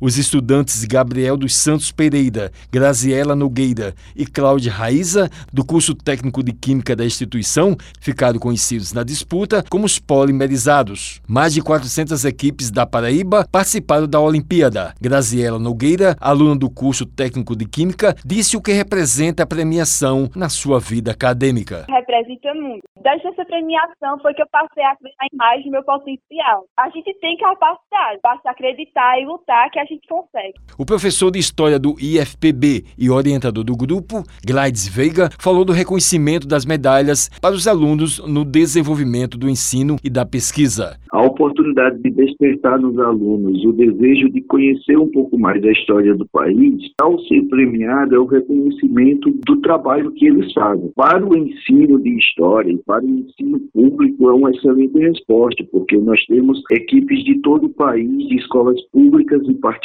Os 0.00 0.16
estudantes 0.16 0.84
Gabriel 0.84 1.36
dos 1.36 1.54
Santos 1.54 1.90
Pereira, 1.90 2.52
Graziela 2.70 3.34
Nogueira 3.34 3.94
e 4.14 4.24
Cláudia 4.24 4.72
Raiza, 4.72 5.28
do 5.52 5.64
curso 5.64 5.94
técnico 5.94 6.42
de 6.42 6.52
Química 6.52 6.94
da 6.94 7.04
instituição, 7.04 7.76
ficaram 8.00 8.38
conhecidos 8.38 8.92
na 8.92 9.02
disputa 9.02 9.64
como 9.68 9.86
os 9.86 9.98
polimerizados. 9.98 11.20
Mais 11.26 11.52
de 11.52 11.62
400 11.62 12.24
equipes 12.24 12.70
da 12.70 12.86
Paraíba 12.86 13.46
participaram 13.50 14.06
da 14.06 14.20
Olimpíada. 14.20 14.94
Graziela 15.00 15.58
Nogueira, 15.58 16.16
aluna 16.20 16.56
do 16.56 16.70
curso 16.70 17.04
técnico 17.04 17.56
de 17.56 17.66
Química, 17.66 18.14
disse 18.24 18.56
o 18.56 18.62
que 18.62 18.72
representa 18.72 19.42
a 19.42 19.46
premiação 19.46 20.30
na 20.34 20.48
sua 20.48 20.78
vida 20.78 21.10
acadêmica. 21.10 21.86
Representa 21.88 22.54
muito. 22.54 22.82
Desde 23.02 23.28
essa 23.28 23.44
premiação 23.44 24.18
foi 24.20 24.34
que 24.34 24.42
eu 24.42 24.48
passei 24.50 24.82
a 24.82 24.92
acreditar 24.92 25.26
mais 25.32 25.64
no 25.64 25.70
meu 25.70 25.82
potencial. 25.84 26.64
A 26.76 26.88
gente 26.90 27.14
tem 27.20 27.36
capacidade, 27.36 28.20
basta 28.22 28.50
acreditar 28.50 29.20
e 29.20 29.24
lutar 29.24 29.70
que 29.70 29.78
a 29.78 29.84
gente 29.88 30.06
consegue. 30.06 30.54
O 30.78 30.84
professor 30.84 31.30
de 31.30 31.38
História 31.38 31.78
do 31.78 31.96
IFPB 32.00 32.84
e 32.98 33.10
orientador 33.10 33.64
do 33.64 33.76
grupo, 33.76 34.22
Glides 34.44 34.86
Veiga, 34.88 35.30
falou 35.38 35.64
do 35.64 35.72
reconhecimento 35.72 36.46
das 36.46 36.64
medalhas 36.64 37.28
para 37.40 37.54
os 37.54 37.66
alunos 37.66 38.18
no 38.26 38.44
desenvolvimento 38.44 39.38
do 39.38 39.48
ensino 39.48 39.96
e 40.04 40.10
da 40.10 40.24
pesquisa. 40.26 40.96
A 41.10 41.22
oportunidade 41.22 42.00
de 42.02 42.10
despertar 42.10 42.78
nos 42.78 42.98
alunos 42.98 43.64
o 43.64 43.72
desejo 43.72 44.28
de 44.30 44.42
conhecer 44.42 44.98
um 44.98 45.10
pouco 45.10 45.38
mais 45.38 45.60
da 45.62 45.72
história 45.72 46.14
do 46.14 46.26
país, 46.28 46.82
ao 47.00 47.18
ser 47.20 47.42
premiado, 47.48 48.14
é 48.14 48.18
o 48.18 48.26
reconhecimento 48.26 49.30
do 49.46 49.56
trabalho 49.60 50.12
que 50.12 50.26
eles 50.26 50.52
fazem. 50.52 50.90
Para 50.94 51.24
o 51.24 51.36
ensino 51.36 51.98
de 52.00 52.18
história 52.18 52.72
e 52.72 52.78
para 52.78 53.04
o 53.04 53.08
ensino 53.08 53.58
público, 53.72 54.28
é 54.28 54.34
uma 54.34 54.50
excelente 54.50 54.98
resposta, 54.98 55.64
porque 55.72 55.96
nós 55.96 56.22
temos 56.26 56.62
equipes 56.70 57.24
de 57.24 57.40
todo 57.40 57.66
o 57.66 57.70
país, 57.70 58.28
de 58.28 58.36
escolas 58.36 58.80
públicas 58.92 59.40
e 59.48 59.54
particulares 59.54 59.77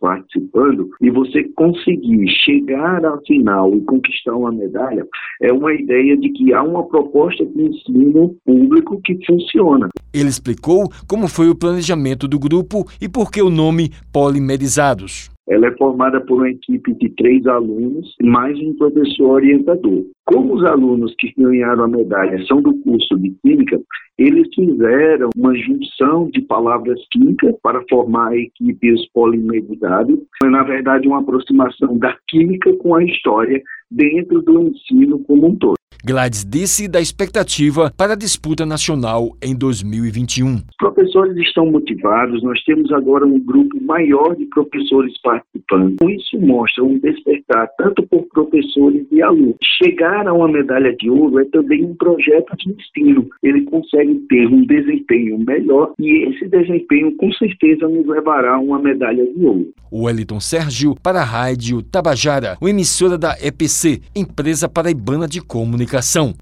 participando, 0.00 0.90
e 1.00 1.10
você 1.10 1.44
conseguir 1.54 2.28
chegar 2.44 3.04
à 3.04 3.18
final 3.26 3.74
e 3.74 3.80
conquistar 3.82 4.34
uma 4.34 4.52
medalha, 4.52 5.06
é 5.42 5.52
uma 5.52 5.72
ideia 5.72 6.16
de 6.16 6.30
que 6.30 6.52
há 6.52 6.62
uma 6.62 6.86
proposta 6.86 7.44
de 7.44 7.62
ensino 7.62 8.34
público 8.44 9.00
que 9.02 9.18
funciona. 9.26 9.88
Ele 10.12 10.28
explicou 10.28 10.88
como 11.06 11.28
foi 11.28 11.48
o 11.48 11.54
planejamento 11.54 12.26
do 12.26 12.38
grupo 12.38 12.84
e 13.00 13.08
por 13.08 13.30
que 13.30 13.42
o 13.42 13.50
nome 13.50 13.90
Polimerizados. 14.12 15.30
Ela 15.48 15.68
é 15.68 15.76
formada 15.76 16.20
por 16.20 16.36
uma 16.36 16.50
equipe 16.50 16.92
de 16.94 17.08
três 17.10 17.46
alunos, 17.46 18.14
mais 18.22 18.58
um 18.60 18.74
professor 18.74 19.30
orientador. 19.30 20.04
Como 20.26 20.54
os 20.54 20.64
alunos 20.64 21.14
que 21.18 21.32
ganharam 21.38 21.84
a 21.84 21.88
medalha 21.88 22.44
são 22.46 22.60
do 22.60 22.74
curso 22.82 23.18
de 23.18 23.30
Química, 23.42 23.80
eles 24.18 24.46
fizeram 24.54 25.30
uma 25.34 25.56
junção 25.56 26.28
de 26.30 26.42
palavras 26.42 27.00
químicas 27.10 27.54
para 27.62 27.82
formar 27.88 28.32
a 28.32 28.36
equipe 28.36 28.92
Os 28.92 29.08
Polimerizados. 29.12 30.18
Foi, 30.38 30.50
na 30.50 30.64
verdade, 30.64 31.08
uma 31.08 31.20
aproximação 31.20 31.96
da 31.96 32.14
química 32.28 32.70
com 32.76 32.94
a 32.94 33.04
história 33.04 33.62
dentro 33.90 34.42
do 34.42 34.68
ensino 34.68 35.18
como 35.20 35.46
um 35.46 35.56
todo. 35.56 35.78
Gladys 36.04 36.44
disse 36.44 36.86
da 36.86 37.00
expectativa 37.00 37.92
para 37.96 38.12
a 38.12 38.16
disputa 38.16 38.64
nacional 38.64 39.36
em 39.42 39.54
2021. 39.54 40.54
Os 40.54 40.76
professores 40.78 41.36
estão 41.36 41.66
motivados, 41.66 42.40
nós 42.42 42.62
temos 42.64 42.92
agora 42.92 43.26
um 43.26 43.40
grupo 43.40 43.82
maior 43.82 44.36
de 44.36 44.46
professores 44.46 45.12
participando. 45.20 45.96
Isso 46.08 46.38
mostra 46.38 46.84
um 46.84 46.98
despertar 47.00 47.68
tanto 47.76 48.06
por 48.06 48.22
professores 48.32 49.06
e 49.10 49.20
alunos. 49.20 49.56
Chegar 49.82 50.28
a 50.28 50.32
uma 50.32 50.46
medalha 50.46 50.94
de 50.96 51.10
ouro 51.10 51.40
é 51.40 51.44
também 51.46 51.84
um 51.84 51.94
projeto 51.96 52.56
de 52.56 52.70
ensino. 52.70 53.28
Ele 53.42 53.62
consegue 53.62 54.14
ter 54.28 54.46
um 54.46 54.64
desempenho 54.64 55.38
melhor 55.38 55.92
e 55.98 56.28
esse 56.28 56.46
desempenho 56.48 57.16
com 57.16 57.32
certeza 57.32 57.88
nos 57.88 58.06
levará 58.06 58.54
a 58.54 58.60
uma 58.60 58.78
medalha 58.78 59.24
de 59.24 59.44
ouro. 59.44 59.72
O 59.90 60.04
Wellington 60.04 60.38
Sérgio 60.38 60.94
para 61.02 61.22
a 61.22 61.24
Rádio 61.24 61.82
Tabajara, 61.82 62.56
uma 62.60 62.70
emissora 62.70 63.18
da 63.18 63.36
EPC, 63.42 64.00
Empresa 64.14 64.68
Paraibana 64.68 65.26
de 65.26 65.40
Comunicação. 65.88 66.36